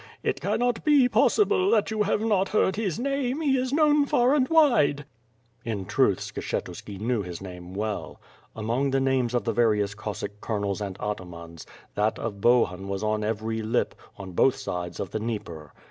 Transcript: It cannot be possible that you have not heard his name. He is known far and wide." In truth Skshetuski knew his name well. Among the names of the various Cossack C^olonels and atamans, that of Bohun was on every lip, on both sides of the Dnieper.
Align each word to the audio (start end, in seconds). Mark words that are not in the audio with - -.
It 0.23 0.41
cannot 0.41 0.83
be 0.83 1.07
possible 1.07 1.69
that 1.69 1.91
you 1.91 2.01
have 2.01 2.21
not 2.21 2.49
heard 2.49 2.75
his 2.75 2.97
name. 2.97 3.39
He 3.41 3.55
is 3.55 3.71
known 3.71 4.07
far 4.07 4.33
and 4.33 4.47
wide." 4.49 5.05
In 5.63 5.85
truth 5.85 6.17
Skshetuski 6.21 6.99
knew 6.99 7.21
his 7.21 7.39
name 7.39 7.75
well. 7.75 8.19
Among 8.55 8.89
the 8.89 8.99
names 8.99 9.35
of 9.35 9.43
the 9.43 9.53
various 9.53 9.93
Cossack 9.93 10.41
C^olonels 10.41 10.83
and 10.83 10.97
atamans, 10.97 11.67
that 11.93 12.17
of 12.17 12.41
Bohun 12.41 12.87
was 12.87 13.03
on 13.03 13.23
every 13.23 13.61
lip, 13.61 13.93
on 14.17 14.31
both 14.31 14.55
sides 14.55 14.99
of 14.99 15.11
the 15.11 15.19
Dnieper. 15.19 15.71